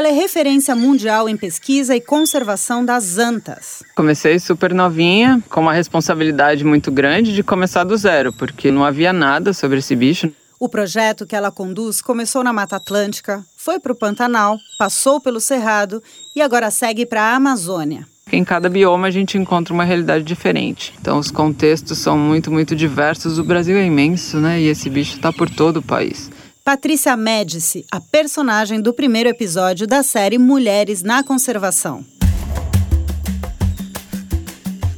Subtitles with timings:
[0.00, 3.82] Ela é referência mundial em pesquisa e conservação das antas.
[3.94, 9.12] Comecei super novinha, com uma responsabilidade muito grande de começar do zero, porque não havia
[9.12, 10.32] nada sobre esse bicho.
[10.58, 15.38] O projeto que ela conduz começou na Mata Atlântica, foi para o Pantanal, passou pelo
[15.38, 16.02] Cerrado
[16.34, 18.08] e agora segue para a Amazônia.
[18.32, 20.94] Em cada bioma a gente encontra uma realidade diferente.
[20.98, 23.38] Então os contextos são muito, muito diversos.
[23.38, 24.62] O Brasil é imenso, né?
[24.62, 26.30] E esse bicho está por todo o país.
[26.64, 32.04] Patrícia Médici, a personagem do primeiro episódio da série Mulheres na Conservação.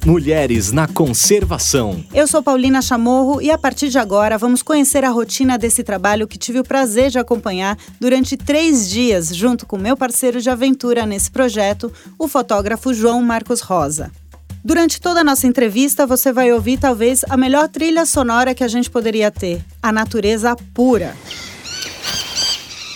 [0.05, 2.05] Mulheres na Conservação.
[2.13, 6.27] Eu sou Paulina Chamorro e a partir de agora vamos conhecer a rotina desse trabalho
[6.27, 11.07] que tive o prazer de acompanhar durante três dias, junto com meu parceiro de aventura
[11.07, 14.11] nesse projeto, o fotógrafo João Marcos Rosa.
[14.65, 18.69] Durante toda a nossa entrevista, você vai ouvir talvez a melhor trilha sonora que a
[18.69, 21.17] gente poderia ter: a natureza pura.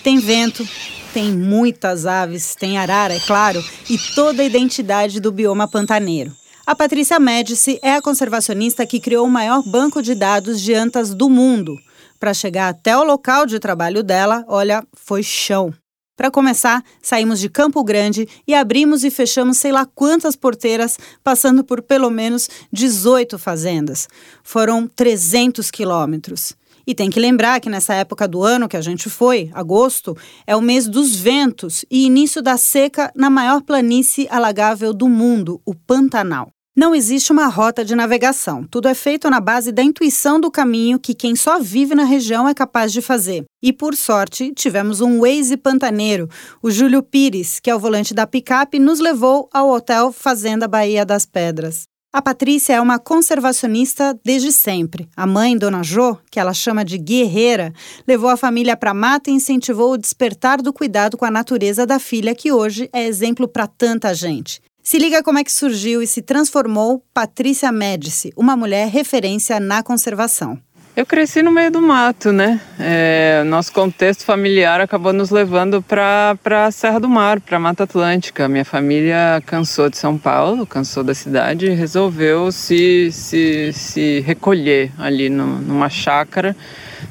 [0.06, 0.64] Tem vento,
[1.12, 6.32] tem muitas aves, tem arara, é claro, e toda a identidade do bioma pantaneiro.
[6.64, 11.12] A Patrícia Médici é a conservacionista que criou o maior banco de dados de antas
[11.12, 11.76] do mundo.
[12.20, 15.74] Para chegar até o local de trabalho dela, olha, foi chão.
[16.16, 21.64] Para começar, saímos de Campo Grande e abrimos e fechamos sei lá quantas porteiras, passando
[21.64, 24.06] por pelo menos 18 fazendas.
[24.44, 26.54] Foram 300 quilômetros.
[26.86, 30.54] E tem que lembrar que nessa época do ano que a gente foi, agosto, é
[30.54, 35.74] o mês dos ventos e início da seca na maior planície alagável do mundo, o
[35.74, 36.50] Pantanal.
[36.78, 38.62] Não existe uma rota de navegação.
[38.62, 42.46] Tudo é feito na base da intuição do caminho que quem só vive na região
[42.46, 43.44] é capaz de fazer.
[43.62, 46.28] E por sorte, tivemos um Waze pantaneiro,
[46.62, 51.06] o Júlio Pires, que é o volante da picape, nos levou ao hotel Fazenda Bahia
[51.06, 51.84] das Pedras.
[52.16, 55.06] A Patrícia é uma conservacionista desde sempre.
[55.14, 57.74] A mãe, Dona Jo, que ela chama de guerreira,
[58.08, 61.84] levou a família para a mata e incentivou o despertar do cuidado com a natureza
[61.84, 64.62] da filha, que hoje é exemplo para tanta gente.
[64.82, 69.82] Se liga como é que surgiu e se transformou Patrícia Médici, uma mulher referência na
[69.82, 70.58] conservação.
[70.96, 72.58] Eu cresci no meio do mato, né?
[72.80, 77.84] É, nosso contexto familiar acabou nos levando para a Serra do Mar, para a Mata
[77.84, 78.48] Atlântica.
[78.48, 84.90] Minha família cansou de São Paulo, cansou da cidade e resolveu se, se, se recolher
[84.96, 86.56] ali no, numa chácara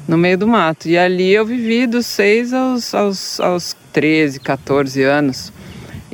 [0.08, 0.88] no meio do mato.
[0.88, 5.52] E ali eu vivi dos 6 aos, aos, aos 13, 14 anos.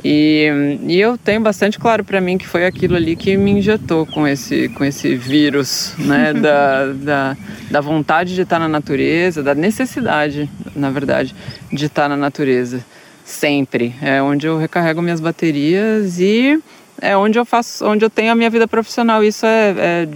[0.03, 4.05] E, e eu tenho bastante claro para mim que foi aquilo ali que me injetou
[4.05, 6.33] com esse, com esse vírus, né?
[6.35, 7.37] da, da,
[7.71, 11.33] da vontade de estar na natureza, da necessidade, na verdade,
[11.71, 12.83] de estar na natureza.
[13.23, 13.95] Sempre.
[14.01, 16.59] É onde eu recarrego minhas baterias e
[17.01, 19.23] é onde eu faço, onde eu tenho a minha vida profissional.
[19.23, 20.07] Isso é, é,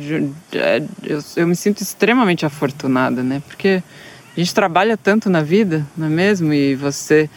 [0.54, 3.42] é eu, eu me sinto extremamente afortunada, né?
[3.48, 3.81] Porque
[4.36, 6.54] a gente trabalha tanto na vida, não é mesmo?
[6.54, 7.30] E você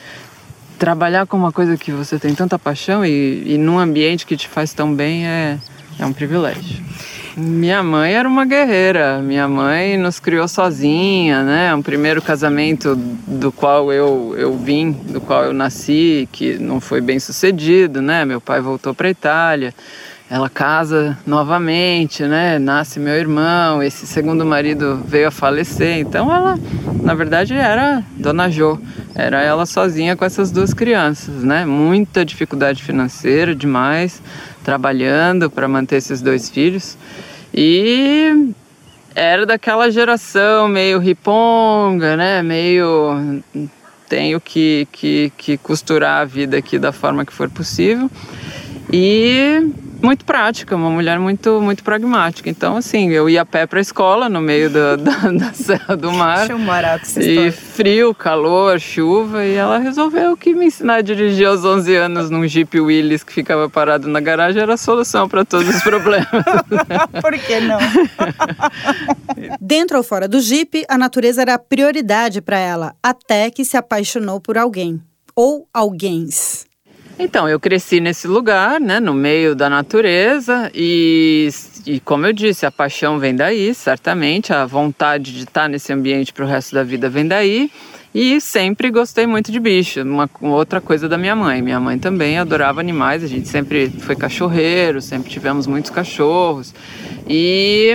[0.80, 4.48] trabalhar com uma coisa que você tem tanta paixão e, e num ambiente que te
[4.48, 5.58] faz tão bem é,
[5.98, 6.82] é um privilégio.
[7.36, 9.18] Minha mãe era uma guerreira.
[9.18, 11.74] Minha mãe nos criou sozinha, né?
[11.74, 17.02] Um primeiro casamento do qual eu, eu vim, do qual eu nasci, que não foi
[17.02, 18.24] bem sucedido, né?
[18.24, 19.74] Meu pai voltou para a Itália
[20.30, 22.56] ela casa novamente, né?
[22.56, 26.56] Nasce meu irmão, esse segundo marido veio a falecer, então ela,
[27.02, 28.80] na verdade, era Dona Jo,
[29.12, 31.64] era ela sozinha com essas duas crianças, né?
[31.66, 34.22] Muita dificuldade financeira, demais,
[34.62, 36.96] trabalhando para manter esses dois filhos
[37.52, 38.52] e
[39.12, 42.40] era daquela geração meio riponga, né?
[42.40, 43.42] Meio
[44.08, 48.08] tenho que, que, que costurar a vida aqui da forma que for possível
[48.92, 52.48] e muito prática, uma mulher muito muito pragmática.
[52.48, 55.96] Então, assim, eu ia a pé para a escola no meio da, da, da Serra
[55.96, 56.48] do Mar.
[57.18, 59.44] E frio, calor, chuva.
[59.44, 63.32] E ela resolveu que me ensinar a dirigir aos 11 anos num Jeep Willys que
[63.32, 66.28] ficava parado na garagem era a solução para todos os problemas.
[67.20, 67.78] Por que não?
[69.60, 73.76] Dentro ou fora do Jeep, a natureza era a prioridade para ela, até que se
[73.76, 75.00] apaixonou por alguém.
[75.36, 76.69] Ou alguéms.
[77.22, 81.50] Então, eu cresci nesse lugar, né, no meio da natureza e,
[81.84, 86.32] e como eu disse, a paixão vem daí, certamente, a vontade de estar nesse ambiente
[86.32, 87.70] para o resto da vida vem daí.
[88.14, 91.60] E sempre gostei muito de bicho, uma outra coisa da minha mãe.
[91.60, 96.74] Minha mãe também adorava animais, a gente sempre foi cachorreiro, sempre tivemos muitos cachorros.
[97.28, 97.94] E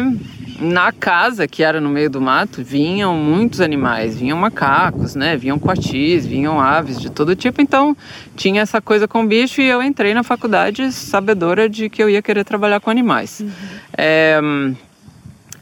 [0.60, 5.36] na casa, que era no meio do mato, vinham muitos animais, vinham macacos, né?
[5.36, 7.62] Vinham coatis, vinham aves de todo tipo.
[7.62, 7.96] Então,
[8.36, 12.22] tinha essa coisa com bicho e eu entrei na faculdade sabedora de que eu ia
[12.22, 13.42] querer trabalhar com animais.
[13.42, 13.50] Uhum.
[13.98, 14.40] É,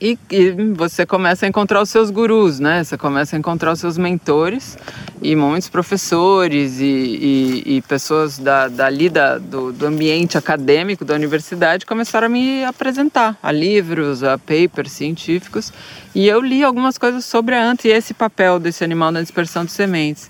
[0.03, 2.83] e, e, você começa a encontrar os seus gurus, né?
[2.83, 4.77] Você começa a encontrar os seus mentores
[5.21, 11.13] e muitos professores e, e, e pessoas da, dali da, do, do, ambiente acadêmico da
[11.13, 15.71] universidade começaram a me apresentar a livros, a papers científicos
[16.13, 19.63] e eu li algumas coisas sobre a anta e esse papel desse animal na dispersão
[19.63, 20.29] de sementes.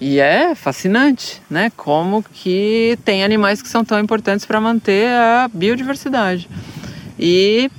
[0.00, 1.70] E é fascinante, né?
[1.76, 6.48] Como que tem animais que são tão importantes para manter a biodiversidade.
[7.16, 7.70] E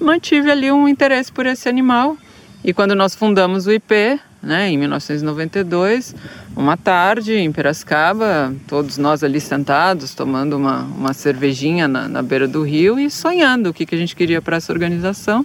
[0.00, 2.16] mantive ali um interesse por esse animal.
[2.64, 6.14] E quando nós fundamos o IP, né, em 1992,
[6.56, 12.48] uma tarde em Piracicaba, todos nós ali sentados, tomando uma, uma cervejinha na, na beira
[12.48, 15.44] do rio e sonhando o que, que a gente queria para essa organização.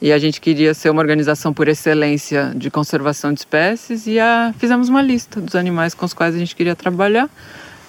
[0.00, 4.54] E a gente queria ser uma organização por excelência de conservação de espécies e a,
[4.58, 7.30] fizemos uma lista dos animais com os quais a gente queria trabalhar.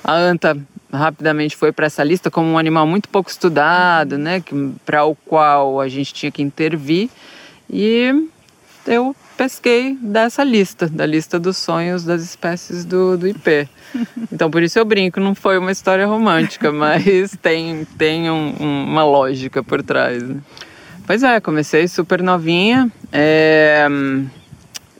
[0.07, 0.57] A ANTA
[0.92, 4.42] rapidamente foi para essa lista como um animal muito pouco estudado, né,
[4.86, 7.09] para o qual a gente tinha que intervir.
[7.69, 8.30] E
[8.86, 13.68] eu pesquei dessa lista, da lista dos sonhos das espécies do, do IP.
[14.31, 18.83] Então por isso eu brinco, não foi uma história romântica, mas tem, tem um, um,
[18.86, 20.21] uma lógica por trás.
[20.24, 20.38] Né?
[21.06, 22.92] Pois é, comecei super novinha.
[23.12, 23.88] É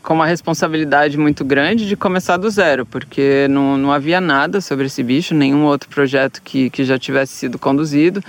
[0.08, 4.86] com uma responsabilidade muito grande de começar do zero, porque não, não havia nada sobre
[4.86, 8.24] esse bicho, nenhum outro projeto que, que já tivesse sido conduzido.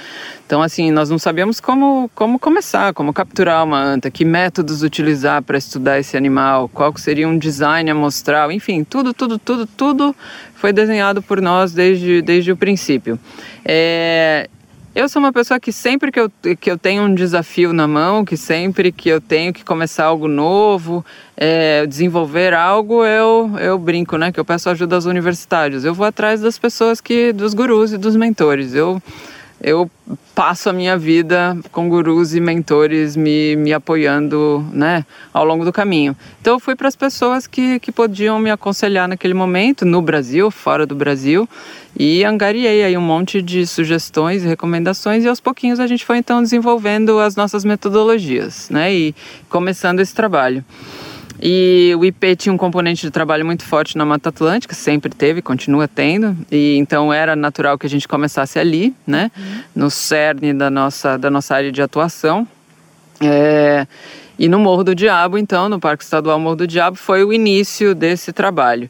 [0.44, 5.40] Então, assim, nós não sabíamos como, como começar, como capturar uma anta, que métodos utilizar
[5.40, 10.16] para estudar esse animal, qual seria um design amostral, enfim, tudo, tudo, tudo, tudo
[10.56, 13.16] foi desenhado por nós desde, desde o princípio.
[13.64, 14.50] É,
[14.94, 18.24] eu sou uma pessoa que sempre que eu, que eu tenho um desafio na mão,
[18.24, 21.04] que sempre que eu tenho que começar algo novo,
[21.36, 24.32] é, desenvolver algo, eu, eu brinco, né?
[24.32, 25.84] Que eu peço ajuda aos universitários.
[25.84, 28.74] Eu vou atrás das pessoas que, dos gurus e dos mentores.
[28.74, 29.00] Eu
[29.60, 29.90] eu
[30.34, 35.72] passo a minha vida com gurus e mentores me, me apoiando né, ao longo do
[35.72, 36.16] caminho.
[36.40, 40.50] Então eu fui para as pessoas que, que podiam me aconselhar naquele momento, no Brasil,
[40.50, 41.48] fora do Brasil,
[41.98, 46.18] e angariei aí um monte de sugestões e recomendações e aos pouquinhos a gente foi
[46.18, 49.14] então desenvolvendo as nossas metodologias né, e
[49.48, 50.64] começando esse trabalho.
[51.40, 55.40] E o IP tinha um componente de trabalho muito forte na Mata Atlântica, sempre teve,
[55.40, 59.62] continua tendo, e então era natural que a gente começasse ali, né, uhum.
[59.74, 62.46] no cerne da nossa, da nossa área de atuação.
[63.20, 63.86] É,
[64.38, 67.94] e no Morro do Diabo, então, no Parque Estadual Morro do Diabo, foi o início
[67.94, 68.88] desse trabalho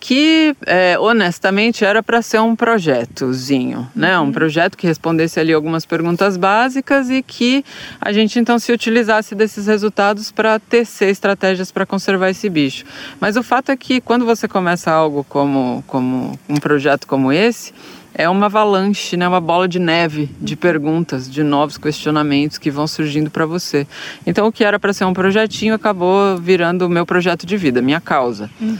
[0.00, 4.18] que é, honestamente era para ser um projetozinho, né?
[4.18, 4.32] Um uhum.
[4.32, 7.62] projeto que respondesse ali algumas perguntas básicas e que
[8.00, 12.86] a gente então se utilizasse desses resultados para tecer estratégias para conservar esse bicho.
[13.20, 17.74] Mas o fato é que quando você começa algo como, como um projeto como esse,
[18.14, 22.86] é uma avalanche, né, uma bola de neve de perguntas, de novos questionamentos que vão
[22.86, 23.86] surgindo para você.
[24.26, 27.80] Então, o que era para ser um projetinho acabou virando o meu projeto de vida,
[27.80, 28.50] minha causa.
[28.60, 28.76] Uhum.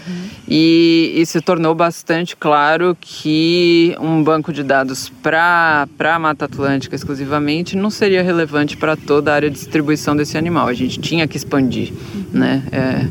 [0.49, 6.97] E, e, se tornou bastante claro que um banco de dados para a Mata Atlântica
[6.97, 10.67] exclusivamente não seria relevante para toda a área de distribuição desse animal.
[10.67, 12.25] A gente tinha que expandir, uhum.
[12.33, 12.63] né?
[12.73, 13.07] É,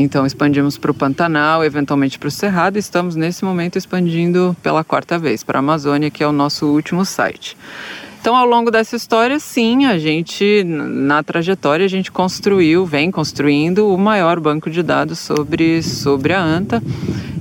[0.00, 4.84] então expandimos para o Pantanal, eventualmente para o Cerrado, e estamos nesse momento expandindo pela
[4.84, 7.56] quarta vez para a Amazônia, que é o nosso último site.
[8.20, 13.92] Então, ao longo dessa história, sim, a gente, na trajetória, a gente construiu, vem construindo
[13.92, 16.80] o maior banco de dados sobre, sobre a ANTA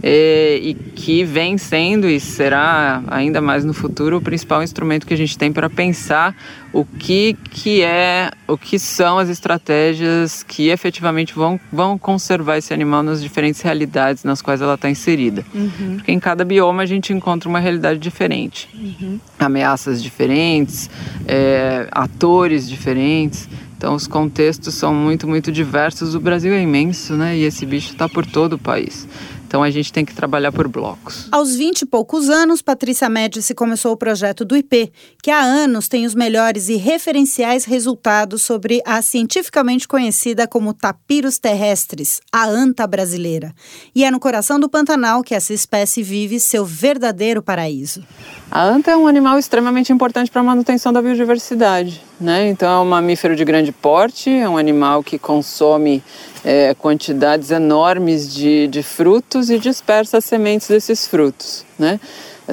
[0.02, 5.14] é, e que vem sendo e será ainda mais no futuro o principal instrumento que
[5.14, 6.36] a gente tem para pensar
[6.74, 12.74] o que, que é, o que são as estratégias que efetivamente vão, vão conservar esse
[12.74, 15.46] animal nas diferentes realidades nas quais ela está inserida.
[15.54, 15.96] Uhum.
[15.98, 19.20] Porque em cada bioma a gente encontra uma realidade diferente, uhum.
[19.40, 20.90] ameaças diferentes,
[21.28, 23.50] é, atores diferentes.
[23.78, 26.16] Então os contextos são muito, muito diversos.
[26.16, 27.38] O Brasil é imenso, né?
[27.38, 29.08] E esse bicho está por todo o país.
[29.48, 31.28] Então a gente tem que trabalhar por blocos.
[31.32, 34.92] Aos 20 e poucos anos, Patrícia Médici começou o projeto do IP,
[35.24, 41.40] que há anos tem os melhores e referenciais resultados sobre a cientificamente conhecida como tapiros
[41.40, 43.54] terrestres, a anta brasileira.
[43.96, 48.04] E é no coração do Pantanal que essa espécie vive seu verdadeiro paraíso.
[48.52, 52.07] A anta é um animal extremamente importante para a manutenção da biodiversidade.
[52.20, 52.50] Né?
[52.50, 56.04] Então é um mamífero de grande porte, é um animal que consome
[56.44, 61.64] é, quantidades enormes de, de frutos e dispersa as sementes desses frutos.
[61.78, 62.00] Né?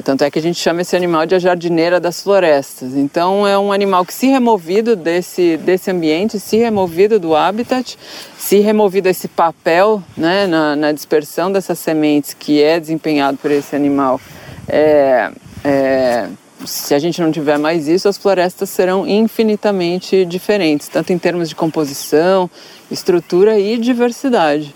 [0.03, 2.95] Tanto é que a gente chama esse animal de a jardineira das florestas.
[2.95, 7.97] Então é um animal que se removido desse, desse ambiente, se removido do habitat,
[8.37, 13.75] se removido esse papel né, na, na dispersão dessas sementes que é desempenhado por esse
[13.75, 14.19] animal,
[14.67, 15.31] é,
[15.63, 16.27] é,
[16.65, 21.49] se a gente não tiver mais isso, as florestas serão infinitamente diferentes, tanto em termos
[21.49, 22.49] de composição,
[22.89, 24.75] estrutura e diversidade.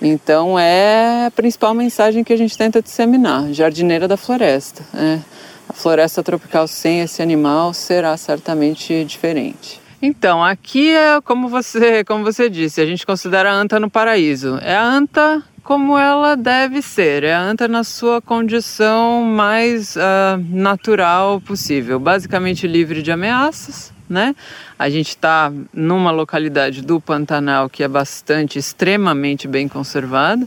[0.00, 4.82] Então é a principal mensagem que a gente tenta disseminar, jardineira da floresta.
[4.92, 5.22] Né?
[5.68, 9.80] A floresta tropical sem esse animal será certamente diferente.
[10.02, 14.58] Então, aqui é como você, como você disse, a gente considera a anta no paraíso.
[14.62, 20.00] É a anta como ela deve ser, é a anta na sua condição mais uh,
[20.48, 24.34] natural possível, basicamente livre de ameaças, né?
[24.76, 30.44] A gente está numa localidade do Pantanal que é bastante, extremamente bem conservada.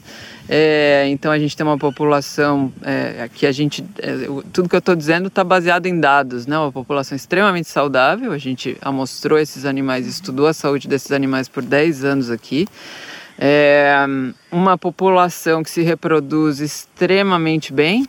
[0.49, 3.81] É, então a gente tem uma população é, que a gente.
[3.99, 6.57] É, tudo que eu estou dizendo está baseado em dados, né?
[6.57, 8.33] Uma população extremamente saudável.
[8.33, 12.67] A gente amostrou esses animais, estudou a saúde desses animais por 10 anos aqui.
[13.45, 13.93] É,
[14.50, 18.07] uma população que se reproduz extremamente bem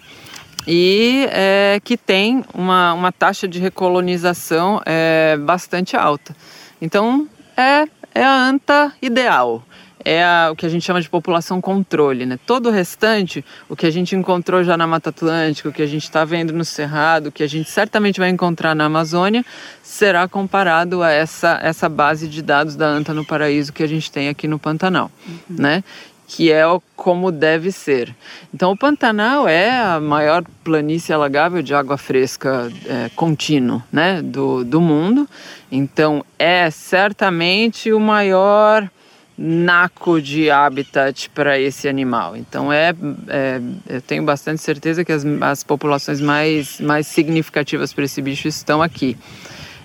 [0.64, 6.36] e é, que tem uma, uma taxa de recolonização é, bastante alta.
[6.80, 9.64] Então, é, é a anta ideal.
[10.04, 12.38] É a, o que a gente chama de população controle, né?
[12.46, 15.86] Todo o restante, o que a gente encontrou já na Mata Atlântica, o que a
[15.86, 19.44] gente está vendo no Cerrado, o que a gente certamente vai encontrar na Amazônia,
[19.82, 24.10] será comparado a essa, essa base de dados da anta no paraíso que a gente
[24.10, 25.56] tem aqui no Pantanal, uhum.
[25.56, 25.84] né?
[26.26, 26.64] que é
[26.96, 28.14] como deve ser.
[28.52, 34.64] Então, o Pantanal é a maior planície alagável de água fresca é, contínuo né, do,
[34.64, 35.28] do mundo.
[35.70, 38.88] Então, é certamente o maior
[39.36, 42.36] naco de habitat para esse animal.
[42.36, 42.94] Então, é,
[43.28, 48.46] é, eu tenho bastante certeza que as, as populações mais, mais significativas para esse bicho
[48.46, 49.16] estão aqui.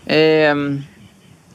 [0.06, 0.54] É,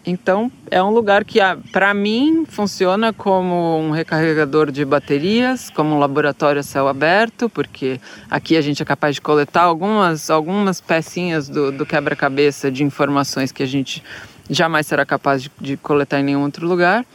[0.07, 1.39] então, é um lugar que,
[1.73, 7.99] para mim, funciona como um recarregador de baterias, como um laboratório a céu aberto, porque
[8.31, 13.51] aqui a gente é capaz de coletar algumas, algumas pecinhas do, do quebra-cabeça de informações
[13.51, 14.03] que a gente
[14.51, 17.07] jamais será capaz de, de coletar em nenhum outro lugar.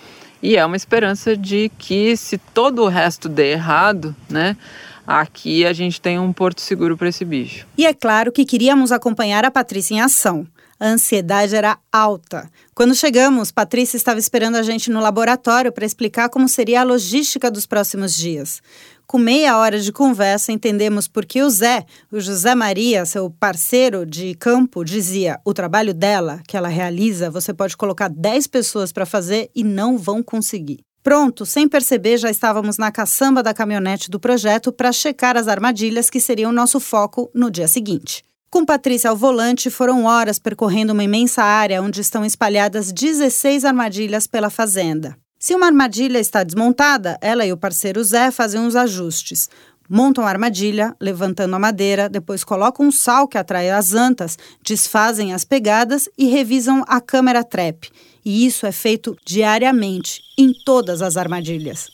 [0.42, 4.56] E é uma esperança de que, se todo o resto der errado, né?
[5.06, 7.66] Aqui a gente tem um porto seguro para esse bicho.
[7.78, 10.48] E é claro que queríamos acompanhar a Patrícia em ação
[10.80, 12.50] a ansiedade era alta.
[12.74, 17.52] Quando chegamos, Patrícia estava esperando a gente no laboratório para explicar como seria a logística
[17.52, 18.62] dos próximos dias.
[19.10, 24.06] Com meia hora de conversa, entendemos por que o Zé, o José Maria, seu parceiro
[24.06, 29.08] de campo, dizia: o trabalho dela, que ela realiza, você pode colocar 10 pessoas para
[29.08, 30.82] fazer e não vão conseguir.
[31.02, 36.08] Pronto, sem perceber, já estávamos na caçamba da caminhonete do projeto para checar as armadilhas
[36.08, 38.24] que seriam nosso foco no dia seguinte.
[38.52, 44.28] Com Patrícia ao volante, foram horas percorrendo uma imensa área onde estão espalhadas 16 armadilhas
[44.28, 45.18] pela fazenda.
[45.40, 49.50] Se uma armadilha está desmontada, ela e o parceiro Zé fazem os ajustes.
[49.90, 55.34] Montam a armadilha, levantando a madeira, depois colocam um sal que atrai as antas, desfazem
[55.34, 57.90] as pegadas e revisam a câmera trap.
[58.24, 61.90] E isso é feito diariamente, em todas as armadilhas.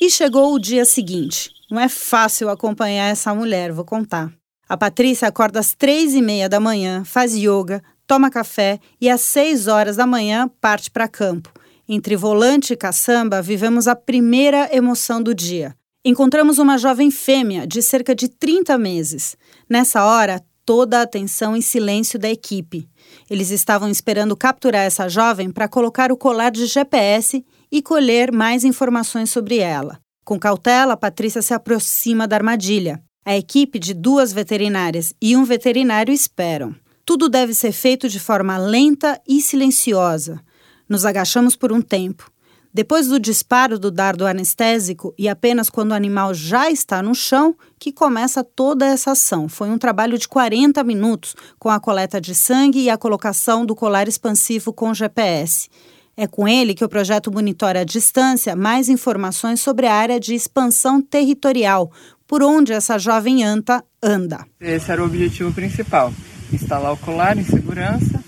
[0.00, 1.50] E chegou o dia seguinte.
[1.70, 4.32] Não é fácil acompanhar essa mulher, vou contar.
[4.66, 9.20] A Patrícia acorda às três e meia da manhã, faz yoga, toma café e às
[9.20, 11.52] seis horas da manhã parte para campo.
[11.88, 15.74] Entre volante e caçamba, vivemos a primeira emoção do dia.
[16.04, 19.36] Encontramos uma jovem fêmea de cerca de 30 meses.
[19.68, 22.88] Nessa hora, toda a atenção e silêncio da equipe.
[23.30, 28.64] Eles estavam esperando capturar essa jovem para colocar o colar de GPS e colher mais
[28.64, 29.98] informações sobre ela.
[30.24, 33.00] Com cautela, Patrícia se aproxima da armadilha.
[33.24, 36.74] A equipe de duas veterinárias e um veterinário esperam.
[37.06, 40.40] Tudo deve ser feito de forma lenta e silenciosa.
[40.88, 42.28] Nos agachamos por um tempo.
[42.74, 47.54] Depois do disparo do dardo anestésico e apenas quando o animal já está no chão,
[47.78, 49.48] que começa toda essa ação.
[49.48, 53.76] Foi um trabalho de 40 minutos, com a coleta de sangue e a colocação do
[53.76, 55.68] colar expansivo com GPS.
[56.16, 60.34] É com ele que o projeto monitora à distância mais informações sobre a área de
[60.34, 61.90] expansão territorial,
[62.26, 64.44] por onde essa jovem anta anda.
[64.60, 66.12] Esse era o objetivo principal:
[66.52, 68.22] instalar o colar em segurança.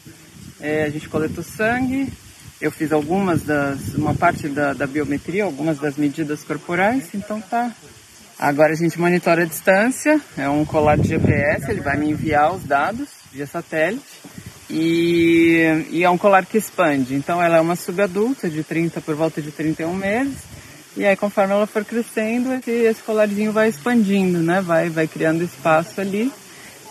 [0.61, 2.13] É, a gente coletou sangue,
[2.61, 7.73] eu fiz algumas das, uma parte da, da, biometria, algumas das medidas corporais, então tá.
[8.39, 12.53] Agora a gente monitora a distância, é um colar de GPS, ele vai me enviar
[12.53, 14.03] os dados via satélite
[14.71, 17.15] e, e, é um colar que expande.
[17.15, 20.39] Então ela é uma subadulta de 30 por volta de 31 meses.
[20.97, 24.61] E aí conforme ela for crescendo, esse, esse colarzinho vai expandindo, né?
[24.61, 26.33] Vai, vai criando espaço ali.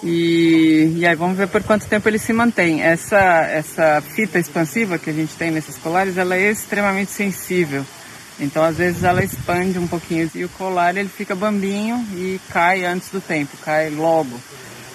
[0.04, 2.82] E, e aí vamos ver por quanto tempo ele se mantém.
[2.82, 7.86] Essa, essa fita expansiva que a gente tem nesses colares, ela é extremamente sensível
[8.40, 12.86] Então às vezes ela expande um pouquinho e o colar ele fica bambinho e cai
[12.86, 14.40] antes do tempo, cai logo.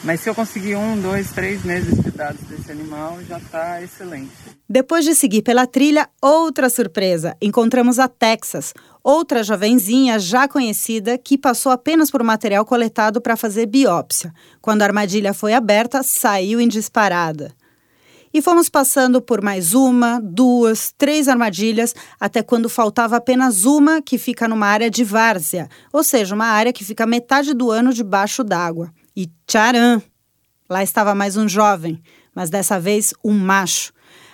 [0.05, 4.33] Mas se eu conseguir um, dois, três meses de dados desse animal, já está excelente.
[4.69, 7.37] Depois de seguir pela trilha, outra surpresa.
[7.41, 13.67] Encontramos a Texas, outra jovenzinha já conhecida que passou apenas por material coletado para fazer
[13.67, 14.33] biópsia.
[14.61, 17.53] Quando a armadilha foi aberta, saiu em disparada.
[18.35, 24.17] E fomos passando por mais uma, duas, três armadilhas, até quando faltava apenas uma que
[24.19, 28.43] fica numa área de várzea, ou seja, uma área que fica metade do ano debaixo
[28.43, 28.91] d'água.
[29.15, 30.03] E tcharam!
[30.69, 32.03] Lá estava mais um jovem,
[32.35, 33.93] mas dessa vez um macho.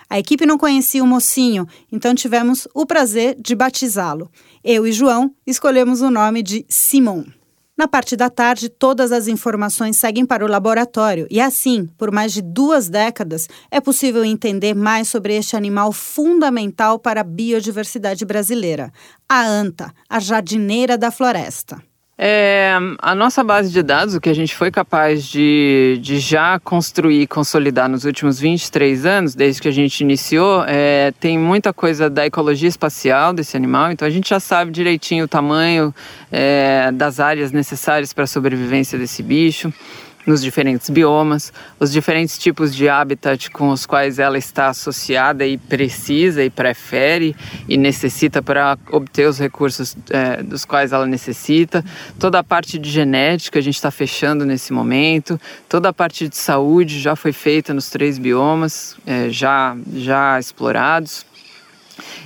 [0.09, 4.31] A equipe não conhecia o mocinho, então tivemos o prazer de batizá-lo.
[4.63, 7.25] Eu e João escolhemos o nome de Simon.
[7.77, 12.33] Na parte da tarde, todas as informações seguem para o laboratório e, assim, por mais
[12.33, 18.91] de duas décadas, é possível entender mais sobre este animal fundamental para a biodiversidade brasileira,
[19.29, 21.81] a anta, a jardineira da floresta.
[22.21, 26.59] É, a nossa base de dados, o que a gente foi capaz de, de já
[26.59, 31.71] construir e consolidar nos últimos 23 anos, desde que a gente iniciou, é, tem muita
[31.71, 35.95] coisa da ecologia espacial desse animal, então a gente já sabe direitinho o tamanho
[36.29, 39.73] é, das áreas necessárias para a sobrevivência desse bicho
[40.25, 45.57] nos diferentes biomas, os diferentes tipos de habitat com os quais ela está associada e
[45.57, 47.35] precisa e prefere
[47.67, 51.83] e necessita para obter os recursos é, dos quais ela necessita,
[52.19, 56.37] toda a parte de genética a gente está fechando nesse momento, toda a parte de
[56.37, 61.25] saúde já foi feita nos três biomas é, já, já explorados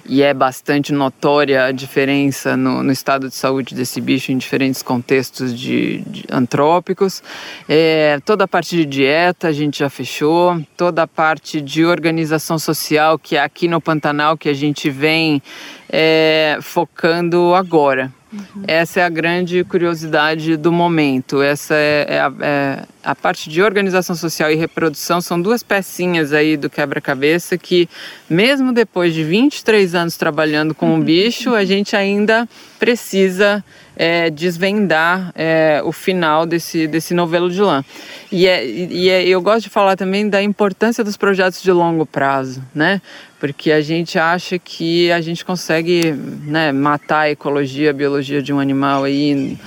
[0.06, 4.82] e é bastante notória a diferença no, no, estado de saúde desse bicho em diferentes
[4.82, 7.24] contextos de, de antrópicos.
[7.68, 12.58] É, toda a parte de dieta a gente já fechou, toda a parte de organização
[12.58, 15.42] social, que é aqui no Pantanal que a gente vem
[15.90, 18.12] é, focando agora.
[18.34, 18.64] Uhum.
[18.68, 21.42] Essa é a grande curiosidade do momento.
[21.42, 25.22] Essa é, é, a, é, a, parte de organização social e reprodução.
[25.22, 27.88] São duas pecinhas aí do quebra-cabeça que,
[28.28, 31.02] mesmo depois de 23 anos trabalhando com o um uhum.
[31.02, 32.50] bicho, a gente ainda
[32.80, 33.64] precisa
[33.96, 37.84] é, desvendar é, o final desse, desse novelo de lã.
[38.32, 42.06] E, é, e é, eu gosto de falar também da importância dos projetos de longo
[42.06, 43.02] prazo, né?
[43.40, 48.54] Porque a gente acha que a gente consegue né, matar a ecologia, a biologia de
[48.54, 49.58] um animal aí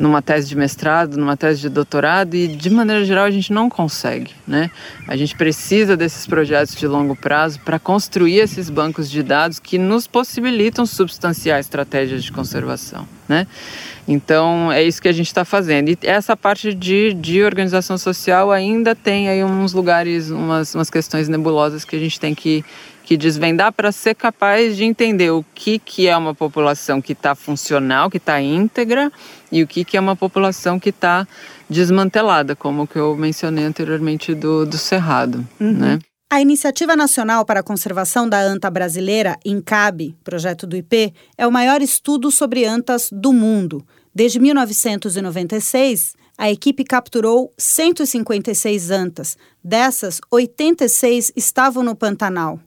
[0.00, 3.68] numa tese de mestrado, numa tese de doutorado e de maneira geral a gente não
[3.68, 4.70] consegue, né?
[5.06, 9.76] A gente precisa desses projetos de longo prazo para construir esses bancos de dados que
[9.76, 13.46] nos possibilitam substanciar estratégias de conservação, né?
[14.12, 15.88] Então é isso que a gente está fazendo.
[15.88, 21.28] E essa parte de, de organização social ainda tem aí uns lugares, umas, umas questões
[21.28, 22.64] nebulosas que a gente tem que
[23.10, 27.34] que desvendar para ser capaz de entender o que, que é uma população que está
[27.34, 29.10] funcional, que está íntegra,
[29.50, 31.26] e o que, que é uma população que está
[31.68, 35.44] desmantelada, como que eu mencionei anteriormente do, do Cerrado.
[35.58, 35.72] Uhum.
[35.72, 35.98] Né?
[36.32, 41.50] A Iniciativa Nacional para a Conservação da Anta Brasileira, INCAB, projeto do IP, é o
[41.50, 43.84] maior estudo sobre antas do mundo.
[44.14, 49.36] Desde 1996, a equipe capturou 156 antas.
[49.62, 52.58] Dessas, 86 estavam no Pantanal.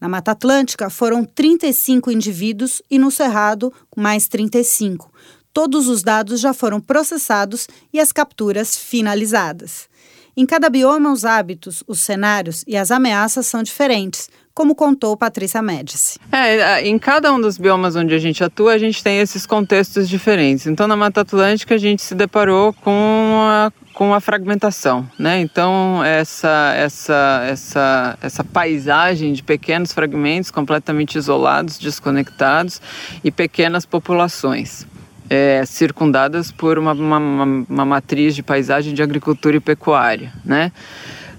[0.00, 5.12] Na Mata Atlântica foram 35 indivíduos e no Cerrado, mais 35.
[5.52, 9.88] Todos os dados já foram processados e as capturas finalizadas.
[10.36, 15.60] Em cada bioma, os hábitos, os cenários e as ameaças são diferentes, como contou Patrícia
[15.60, 16.18] Médici.
[16.32, 20.08] É, em cada um dos biomas onde a gente atua, a gente tem esses contextos
[20.08, 20.66] diferentes.
[20.66, 25.40] Então, na Mata Atlântica, a gente se deparou com a com a fragmentação, né?
[25.40, 32.80] Então essa essa essa essa paisagem de pequenos fragmentos completamente isolados, desconectados
[33.24, 34.86] e pequenas populações.
[35.28, 40.70] É, circundadas por uma, uma, uma matriz de paisagem de agricultura e pecuária, né?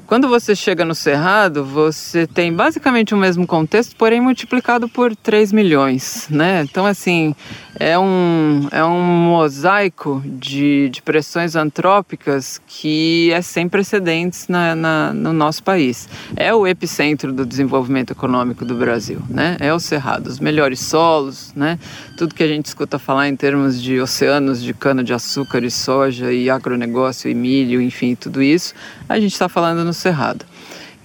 [0.07, 5.51] Quando você chega no Cerrado, você tem basicamente o mesmo contexto, porém multiplicado por 3
[5.51, 6.61] milhões, né?
[6.63, 7.35] Então, assim,
[7.79, 15.13] é um, é um mosaico de, de pressões antrópicas que é sem precedentes na, na,
[15.13, 16.09] no nosso país.
[16.35, 19.57] É o epicentro do desenvolvimento econômico do Brasil, né?
[19.59, 21.77] É o Cerrado, os melhores solos, né?
[22.17, 26.49] Tudo que a gente escuta falar em termos de oceanos de cana-de-açúcar e soja e
[26.49, 28.73] agronegócio e milho, enfim, tudo isso,
[29.07, 30.45] a gente está falando no Cerrado.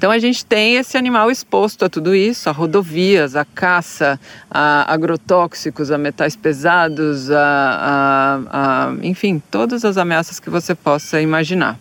[0.03, 4.19] Então a gente tem esse animal exposto a tudo isso, a rodovias, a caça,
[4.51, 7.39] a agrotóxicos, a metais pesados, a,
[8.51, 11.79] a, a enfim, todas as ameaças que você possa imaginar.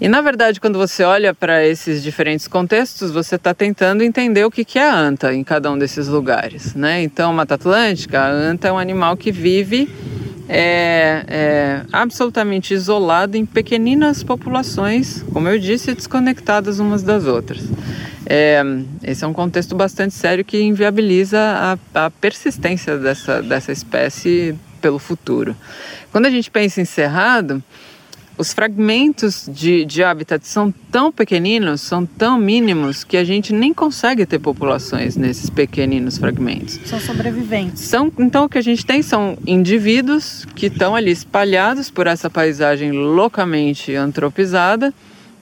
[0.00, 4.50] E na verdade, quando você olha para esses diferentes contextos, você está tentando entender o
[4.50, 6.74] que, que é a anta em cada um desses lugares.
[6.74, 7.02] Né?
[7.02, 9.90] Então, Mata Atlântica, a anta é um animal que vive
[10.52, 17.62] é, é, absolutamente isolado em pequeninas populações, como eu disse, desconectadas umas das outras.
[18.26, 18.60] É,
[19.04, 24.98] esse é um contexto bastante sério que inviabiliza a, a persistência dessa, dessa espécie pelo
[24.98, 25.54] futuro.
[26.10, 27.62] Quando a gente pensa em cerrado,
[28.40, 33.74] os fragmentos de, de habitat são tão pequeninos, são tão mínimos, que a gente nem
[33.74, 36.80] consegue ter populações nesses pequeninos fragmentos.
[36.86, 37.82] São sobreviventes.
[37.82, 42.30] São, então, o que a gente tem são indivíduos que estão ali espalhados por essa
[42.30, 44.94] paisagem loucamente antropizada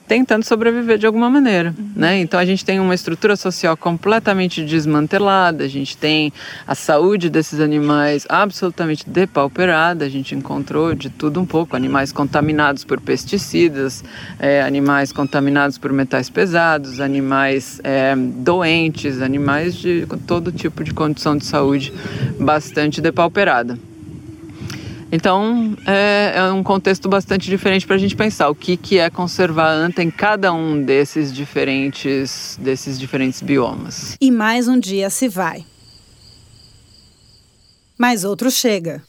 [0.09, 1.91] tentando sobreviver de alguma maneira, uhum.
[1.95, 2.19] né?
[2.19, 6.33] Então a gente tem uma estrutura social completamente desmantelada, a gente tem
[6.65, 12.83] a saúde desses animais absolutamente depauperada, a gente encontrou de tudo um pouco, animais contaminados
[12.83, 14.03] por pesticidas,
[14.39, 21.37] é, animais contaminados por metais pesados, animais é, doentes, animais de todo tipo de condição
[21.37, 21.93] de saúde
[22.39, 23.77] bastante depauperada.
[25.11, 29.09] Então é, é, um contexto bastante diferente para a gente pensar o que, que é
[29.09, 34.15] conservar anta em cada um desses diferentes, desses diferentes biomas.
[34.21, 35.65] E mais um dia se vai.
[37.97, 39.01] Mais outro chega.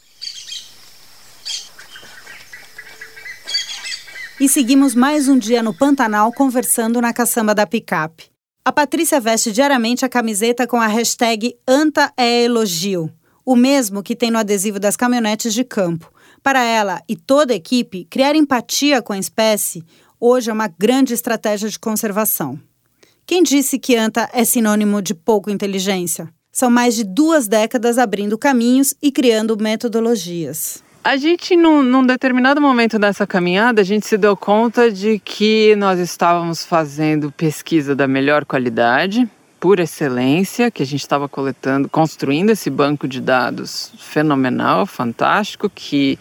[4.41, 8.31] E seguimos mais um dia no Pantanal conversando na caçamba da picape.
[8.65, 13.13] A Patrícia veste diariamente a camiseta com a hashtag Anta é elogio
[13.51, 16.09] o mesmo que tem no adesivo das caminhonetes de campo.
[16.41, 19.83] Para ela e toda a equipe, criar empatia com a espécie
[20.21, 22.61] hoje é uma grande estratégia de conservação.
[23.27, 26.29] Quem disse que anta é sinônimo de pouca inteligência?
[26.53, 30.81] São mais de duas décadas abrindo caminhos e criando metodologias.
[31.03, 35.75] A gente, num, num, determinado momento dessa caminhada, a gente se deu conta de que
[35.75, 39.29] nós estávamos fazendo pesquisa da melhor qualidade,
[39.61, 46.19] por excelência que a gente estava coletando, construindo esse banco de dados fenomenal, fantástico, que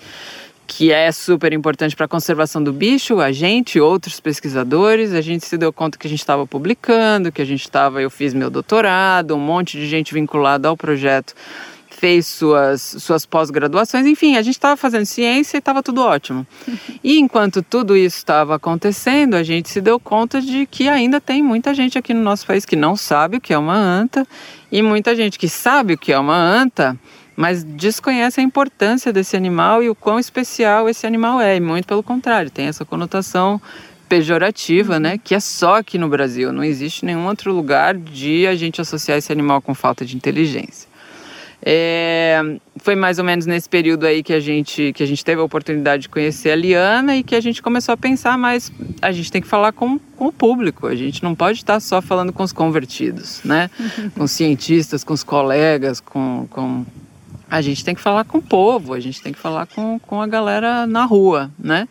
[0.72, 5.44] que é super importante para a conservação do bicho, a gente, outros pesquisadores, a gente
[5.44, 8.52] se deu conta que a gente estava publicando, que a gente estava, eu fiz meu
[8.52, 11.34] doutorado, um monte de gente vinculada ao projeto
[12.00, 16.48] fez suas, suas pós-graduações, enfim, a gente estava fazendo ciência e estava tudo ótimo.
[17.02, 21.42] E enquanto tudo isso estava acontecendo, a gente se deu conta de que ainda tem
[21.42, 24.28] muita gente aqui no nosso país que não sabe o que é uma anta
[24.72, 26.98] e muita gente que sabe o que é uma anta,
[27.38, 31.56] mas desconhece a importância desse animal e o quão especial esse animal é.
[31.56, 33.62] E muito pelo contrário, tem essa conotação
[34.10, 35.18] pejorativa, né?
[35.18, 36.52] Que é só aqui no Brasil.
[36.52, 40.89] Não existe nenhum outro lugar de a gente associar esse animal com falta de inteligência.
[41.62, 42.42] É,
[42.78, 45.44] foi mais ou menos nesse período aí que a gente que a gente teve a
[45.44, 49.30] oportunidade de conhecer a Liana e que a gente começou a pensar, mas a gente
[49.30, 50.88] tem que falar com, com o público.
[50.88, 53.70] A gente não pode estar só falando com os convertidos, né?
[54.16, 56.86] com os cientistas, com os colegas, com, com
[57.50, 60.22] a gente tem que falar com o povo, a gente tem que falar com, com
[60.22, 61.88] a galera na rua, né?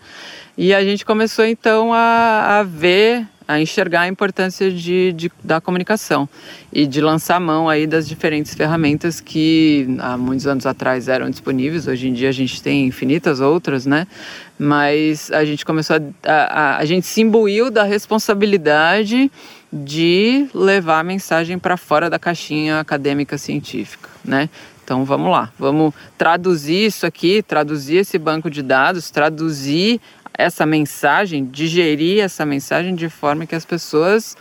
[0.57, 5.59] E a gente começou então a, a ver a enxergar a importância de, de, da
[5.59, 6.29] comunicação
[6.71, 11.89] e de lançar mão aí das diferentes ferramentas que há muitos anos atrás eram disponíveis.
[11.89, 14.07] Hoje em dia a gente tem infinitas outras, né?
[14.59, 19.33] Mas a gente começou a, a, a gente se imbuiu da responsabilidade
[19.73, 24.51] de levar a mensagem para fora da caixinha acadêmica científica, né?
[24.89, 30.01] Então vamos lá, vamos traduzir isso aqui, traduzir esse banco de dados, traduzir
[30.33, 34.37] essa mensagem, digerir essa mensagem de forma que as pessoas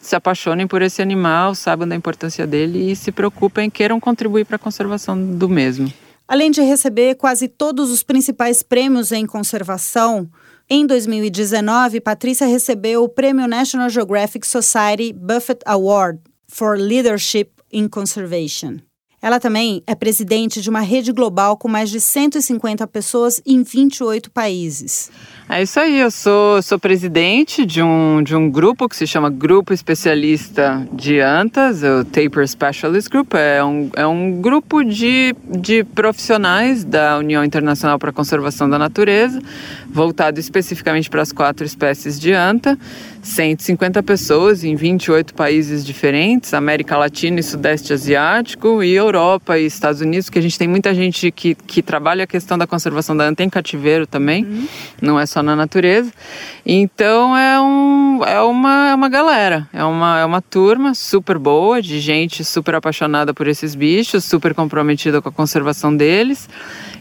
[0.00, 4.56] se apaixonem por esse animal, saibam da importância dele e se preocupem queiram contribuir para
[4.56, 5.92] a conservação do mesmo.
[6.26, 10.28] Além de receber quase todos os principais prêmios em conservação,
[10.68, 18.78] em 2019, Patrícia recebeu o prêmio National Geographic Society Buffett Award for Leadership in Conservation.
[19.22, 24.28] Ela também é presidente de uma rede global com mais de 150 pessoas em 28
[24.32, 25.12] países.
[25.48, 29.30] É isso aí, eu sou, sou presidente de um, de um grupo que se chama
[29.30, 33.34] Grupo Especialista de Antas, o Taper Specialist Group.
[33.34, 38.76] É um, é um grupo de, de profissionais da União Internacional para a Conservação da
[38.76, 39.40] Natureza,
[39.88, 42.76] voltado especificamente para as quatro espécies de anta.
[43.22, 50.00] 150 pessoas em 28 países diferentes, América Latina e Sudeste Asiático, e Europa e Estados
[50.00, 53.24] Unidos, que a gente tem muita gente que, que trabalha a questão da conservação da
[53.24, 54.68] anta em cativeiro também, uhum.
[55.00, 56.12] não é só na natureza.
[56.66, 61.80] Então é, um, é uma, é uma galera, é uma, é uma turma super boa,
[61.80, 66.48] de gente super apaixonada por esses bichos, super comprometida com a conservação deles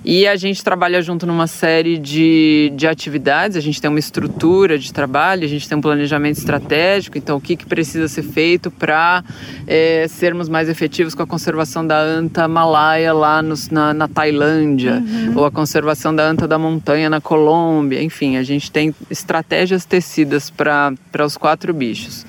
[0.03, 4.77] E a gente trabalha junto numa série de, de atividades, a gente tem uma estrutura
[4.77, 8.71] de trabalho, a gente tem um planejamento estratégico, então o que, que precisa ser feito
[8.71, 9.23] para
[9.67, 14.95] é, sermos mais efetivos com a conservação da anta malaia lá nos, na, na Tailândia,
[14.95, 15.37] uhum.
[15.37, 20.49] ou a conservação da anta da montanha na Colômbia, enfim, a gente tem estratégias tecidas
[20.49, 22.25] para os quatro bichos.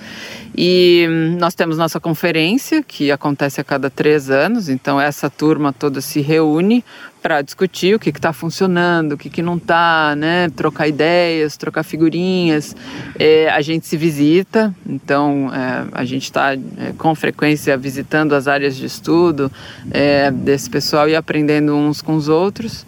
[0.57, 1.07] E
[1.38, 6.21] nós temos nossa conferência, que acontece a cada três anos, então essa turma toda se
[6.21, 6.85] reúne
[7.23, 10.51] para discutir o que está funcionando, o que, que não está, né?
[10.51, 12.77] trocar ideias, trocar figurinhas.
[13.19, 16.59] É, a gente se visita, então é, a gente está é,
[16.99, 19.51] com frequência visitando as áreas de estudo
[19.91, 22.85] é, desse pessoal e aprendendo uns com os outros.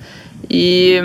[0.50, 1.00] E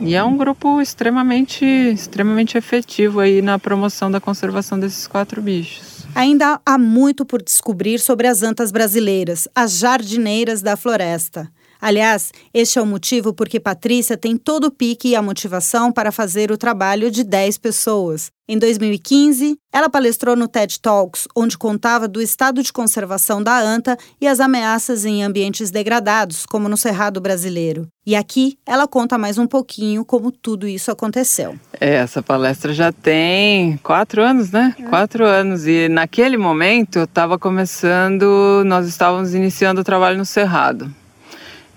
[0.00, 6.06] e é um grupo extremamente, extremamente efetivo aí na promoção da conservação desses quatro bichos.
[6.14, 11.50] Ainda há muito por descobrir sobre as antas brasileiras, as jardineiras da floresta.
[11.80, 16.12] Aliás, este é o motivo porque Patrícia tem todo o pique e a motivação para
[16.12, 18.30] fazer o trabalho de 10 pessoas.
[18.50, 23.94] Em 2015, ela palestrou no TED Talks, onde contava do estado de conservação da anta
[24.18, 27.86] e as ameaças em ambientes degradados, como no Cerrado brasileiro.
[28.06, 31.58] E aqui ela conta mais um pouquinho como tudo isso aconteceu.
[31.78, 34.74] É, essa palestra já tem quatro anos, né?
[34.78, 34.82] É.
[34.84, 35.66] Quatro anos.
[35.66, 40.90] E naquele momento eu estava começando, nós estávamos iniciando o trabalho no Cerrado.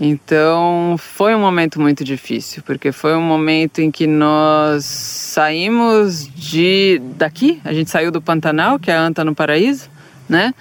[0.04, 7.00] Então foi um momento muito difícil, porque foi um momento em que nós saímos de
[7.18, 9.92] daqui, a gente saiu do Pantanal, que é a Anta no Paraíso,
[10.28, 10.56] né?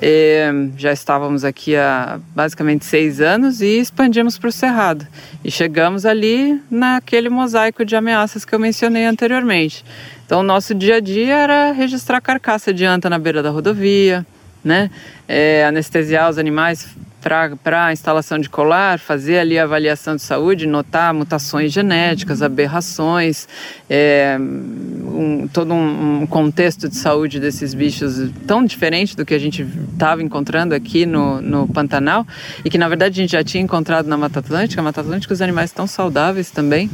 [0.00, 5.04] E já estávamos aqui há basicamente seis anos e expandimos para o Cerrado.
[5.44, 9.84] E chegamos ali naquele mosaico de ameaças que eu mencionei anteriormente.
[10.24, 14.24] Então, nosso dia a dia era registrar carcaça de anta na beira da rodovia,
[14.64, 14.88] né?
[15.26, 16.88] É, anestesiar os animais
[17.24, 23.48] para a instalação de colar, fazer ali a avaliação de saúde, notar mutações genéticas, aberrações,
[23.88, 29.38] é, um, todo um, um, contexto de saúde desses bichos tão diferente do que a
[29.38, 32.26] gente estava encontrando aqui no, no Pantanal
[32.62, 34.82] e que na verdade a gente já tinha encontrado na Mata Atlântica.
[34.82, 36.90] A Mata Atlântica os animais estão saudáveis também.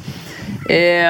[0.69, 1.09] É,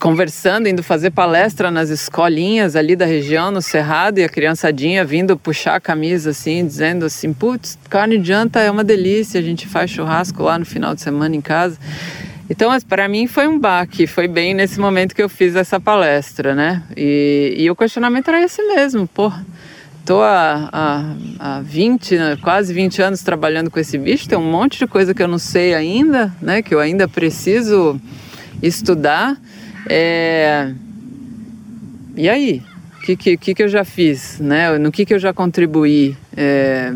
[0.00, 5.36] conversando, indo fazer palestra nas escolinhas ali da região, no Cerrado, e a criançadinha vindo
[5.36, 9.68] puxar a camisa assim, dizendo assim: putz, carne de anta é uma delícia, a gente
[9.68, 11.78] faz churrasco lá no final de semana em casa.
[12.48, 16.54] Então, para mim foi um baque, foi bem nesse momento que eu fiz essa palestra,
[16.54, 16.82] né?
[16.96, 19.30] E, e o questionamento era esse mesmo, pô.
[20.04, 24.78] Tô há, há, há 20, quase 20 anos trabalhando com esse bicho, tem um monte
[24.78, 26.62] de coisa que eu não sei ainda, né?
[26.62, 28.00] Que eu ainda preciso
[28.62, 29.36] estudar.
[29.88, 30.72] É...
[32.16, 32.62] E aí?
[32.96, 34.38] O que, que, que eu já fiz?
[34.38, 34.76] Né?
[34.78, 36.16] No que, que eu já contribuí?
[36.36, 36.92] É...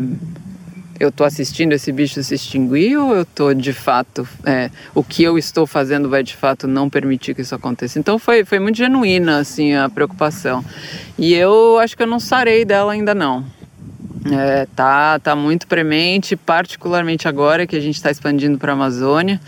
[0.97, 4.27] Eu estou assistindo esse bicho se extinguir ou eu estou de fato.
[4.45, 4.69] É...
[4.93, 7.99] O que eu estou fazendo vai de fato não permitir que isso aconteça?
[7.99, 10.63] Então foi, foi muito genuína assim, a preocupação.
[11.17, 13.45] E eu acho que eu não sarei dela ainda não.
[14.31, 19.39] É, tá, tá muito premente, particularmente agora que a gente está expandindo para a Amazônia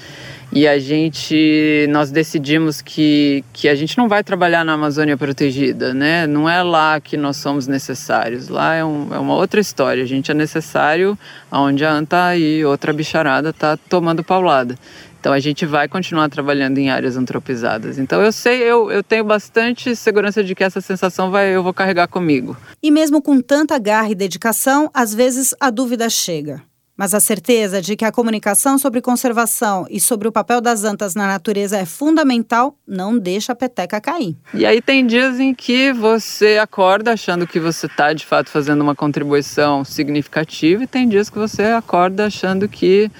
[0.52, 5.94] e a gente nós decidimos que, que a gente não vai trabalhar na Amazônia protegida,
[5.94, 6.26] né?
[6.26, 8.48] Não é lá que nós somos necessários.
[8.48, 10.04] Lá é, um, é uma outra história.
[10.04, 11.18] A gente é necessário
[11.52, 14.76] aonde a anta e outra bicharada está tomando paulada.
[15.20, 17.98] Então a gente vai continuar trabalhando em áreas antropizadas.
[17.98, 21.74] Então eu sei, eu, eu tenho bastante segurança de que essa sensação vai, eu vou
[21.74, 22.56] carregar comigo.
[22.82, 26.62] E mesmo com tanta garra e dedicação, às vezes a dúvida chega.
[26.98, 31.14] Mas a certeza de que a comunicação sobre conservação e sobre o papel das antas
[31.14, 34.36] na natureza é fundamental não deixa a peteca cair.
[34.54, 38.82] E aí tem dias em que você acorda achando que você está de fato fazendo
[38.82, 43.12] uma contribuição significativa e tem dias que você acorda achando que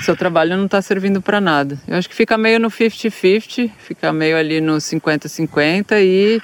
[0.00, 1.78] seu trabalho não está servindo para nada.
[1.86, 6.42] Eu acho que fica meio no 50-50, fica meio ali no 50-50 e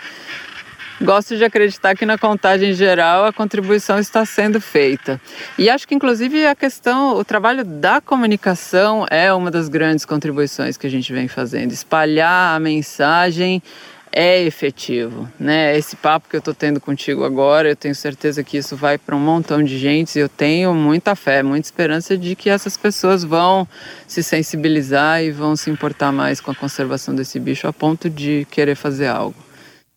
[1.01, 5.21] Gosto de acreditar que na contagem geral a contribuição está sendo feita.
[5.57, 10.77] E acho que inclusive a questão, o trabalho da comunicação é uma das grandes contribuições
[10.77, 11.71] que a gente vem fazendo.
[11.71, 13.63] Espalhar a mensagem
[14.11, 15.77] é efetivo, né?
[15.79, 19.15] Esse papo que eu estou tendo contigo agora, eu tenho certeza que isso vai para
[19.15, 23.23] um montão de gente e eu tenho muita fé, muita esperança de que essas pessoas
[23.23, 23.69] vão
[24.07, 28.47] se sensibilizar e vão se importar mais com a conservação desse bicho a ponto de
[28.51, 29.48] querer fazer algo.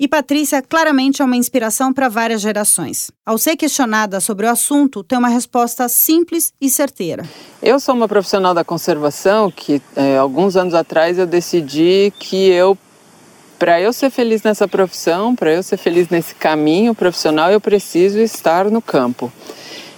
[0.02, 3.12] E Patrícia claramente é uma inspiração para várias gerações.
[3.24, 7.24] Ao ser questionada sobre o assunto, tem uma resposta simples e certeira.
[7.62, 12.76] Eu sou uma profissional da conservação que, é, alguns anos atrás, eu decidi que eu,
[13.60, 18.18] para eu ser feliz nessa profissão, para eu ser feliz nesse caminho profissional, eu preciso
[18.18, 19.32] estar no campo.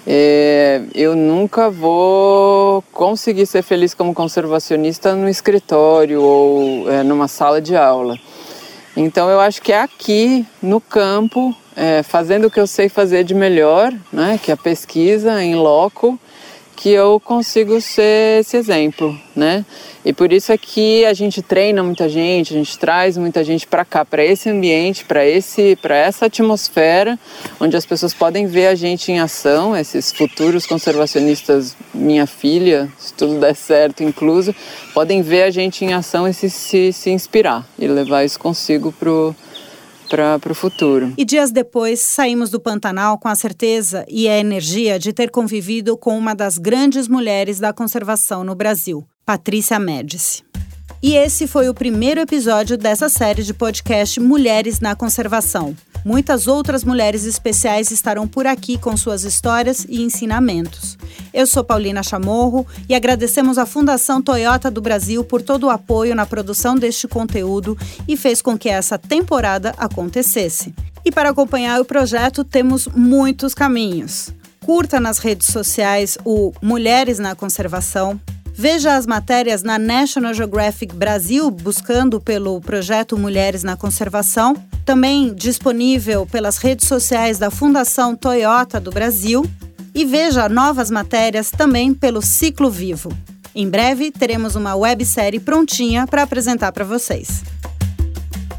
[0.05, 7.61] É, eu nunca vou conseguir ser feliz como conservacionista no escritório ou é, numa sala
[7.61, 8.19] de aula.
[8.95, 13.23] Então eu acho que é aqui no campo, é, fazendo o que eu sei fazer
[13.23, 16.19] de melhor, né, que é a pesquisa em loco,
[16.75, 19.65] que eu consigo ser esse exemplo, né?
[20.05, 23.65] E por isso é que a gente treina muita gente, a gente traz muita gente
[23.65, 27.17] para cá, para esse ambiente, para esse, para essa atmosfera,
[27.59, 33.13] onde as pessoas podem ver a gente em ação, esses futuros conservacionistas, minha filha, se
[33.13, 34.53] tudo der certo, incluso,
[34.93, 38.91] podem ver a gente em ação e se, se, se inspirar e levar isso consigo
[38.91, 39.33] pro
[40.39, 41.13] para o futuro.
[41.17, 45.97] E dias depois, saímos do Pantanal com a certeza e a energia de ter convivido
[45.97, 50.43] com uma das grandes mulheres da conservação no Brasil, Patrícia Médici.
[51.01, 55.75] E esse foi o primeiro episódio dessa série de podcast Mulheres na Conservação.
[56.05, 60.97] Muitas outras mulheres especiais estarão por aqui com suas histórias e ensinamentos.
[61.33, 66.13] Eu sou Paulina Chamorro e agradecemos à Fundação Toyota do Brasil por todo o apoio
[66.13, 70.73] na produção deste conteúdo e fez com que essa temporada acontecesse.
[71.05, 74.29] E para acompanhar o projeto, temos muitos caminhos.
[74.65, 78.19] Curta nas redes sociais o Mulheres na Conservação,
[78.55, 86.25] Veja as matérias na National Geographic Brasil, buscando pelo projeto Mulheres na Conservação, também disponível
[86.25, 89.45] pelas redes sociais da Fundação Toyota do Brasil,
[89.95, 93.11] e veja novas matérias também pelo Ciclo Vivo.
[93.55, 97.43] Em breve teremos uma websérie prontinha para apresentar para vocês.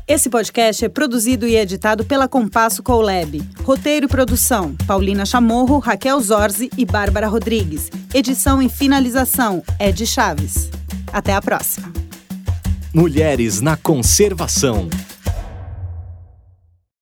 [0.06, 3.42] Esse podcast é produzido e editado pela Compasso Colab.
[3.62, 7.90] Roteiro e produção: Paulina Chamorro, Raquel Zorzi e Bárbara Rodrigues.
[8.12, 10.68] Edição e finalização: Ed Chaves.
[11.10, 11.90] Até a próxima.
[12.92, 14.88] Mulheres na Conservação.